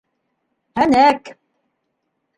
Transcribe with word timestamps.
Һәнәк! 0.81 1.33